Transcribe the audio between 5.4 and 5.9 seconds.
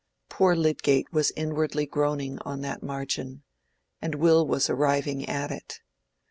it.